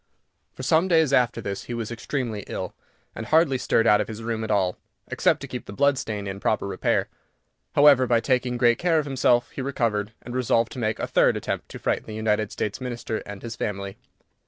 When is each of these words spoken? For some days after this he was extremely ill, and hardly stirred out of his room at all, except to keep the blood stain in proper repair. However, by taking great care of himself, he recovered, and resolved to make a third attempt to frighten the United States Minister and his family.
For 0.53 0.63
some 0.63 0.87
days 0.87 1.13
after 1.13 1.41
this 1.41 1.65
he 1.65 1.75
was 1.75 1.91
extremely 1.91 2.43
ill, 2.47 2.73
and 3.13 3.27
hardly 3.27 3.59
stirred 3.59 3.85
out 3.85 4.01
of 4.01 4.07
his 4.07 4.23
room 4.23 4.43
at 4.43 4.49
all, 4.49 4.79
except 5.09 5.41
to 5.41 5.47
keep 5.47 5.67
the 5.67 5.73
blood 5.73 5.95
stain 5.99 6.25
in 6.25 6.39
proper 6.39 6.65
repair. 6.65 7.07
However, 7.75 8.07
by 8.07 8.19
taking 8.19 8.57
great 8.57 8.79
care 8.79 8.97
of 8.97 9.05
himself, 9.05 9.51
he 9.51 9.61
recovered, 9.61 10.13
and 10.23 10.33
resolved 10.35 10.71
to 10.71 10.79
make 10.79 10.97
a 10.97 11.05
third 11.05 11.37
attempt 11.37 11.69
to 11.69 11.77
frighten 11.77 12.05
the 12.07 12.15
United 12.15 12.51
States 12.51 12.81
Minister 12.81 13.17
and 13.27 13.43
his 13.43 13.55
family. 13.55 13.95